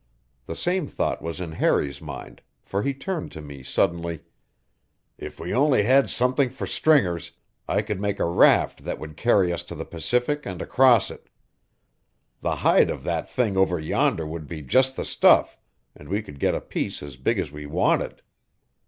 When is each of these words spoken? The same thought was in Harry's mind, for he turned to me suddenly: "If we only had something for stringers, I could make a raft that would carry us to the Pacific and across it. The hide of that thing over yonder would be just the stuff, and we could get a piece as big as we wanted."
The 0.47 0.55
same 0.55 0.87
thought 0.87 1.21
was 1.21 1.39
in 1.39 1.51
Harry's 1.51 2.01
mind, 2.01 2.41
for 2.63 2.81
he 2.81 2.91
turned 2.91 3.31
to 3.33 3.39
me 3.43 3.61
suddenly: 3.61 4.21
"If 5.19 5.39
we 5.39 5.53
only 5.53 5.83
had 5.83 6.09
something 6.09 6.49
for 6.49 6.65
stringers, 6.65 7.33
I 7.67 7.83
could 7.83 8.01
make 8.01 8.19
a 8.19 8.25
raft 8.25 8.83
that 8.83 8.97
would 8.97 9.15
carry 9.15 9.53
us 9.53 9.61
to 9.65 9.75
the 9.75 9.85
Pacific 9.85 10.43
and 10.43 10.59
across 10.59 11.11
it. 11.11 11.29
The 12.39 12.55
hide 12.65 12.89
of 12.89 13.03
that 13.03 13.29
thing 13.29 13.55
over 13.55 13.77
yonder 13.79 14.25
would 14.25 14.47
be 14.47 14.63
just 14.63 14.95
the 14.95 15.05
stuff, 15.05 15.59
and 15.95 16.09
we 16.09 16.23
could 16.23 16.39
get 16.39 16.55
a 16.55 16.61
piece 16.61 17.03
as 17.03 17.15
big 17.15 17.37
as 17.37 17.51
we 17.51 17.67
wanted." 17.67 18.23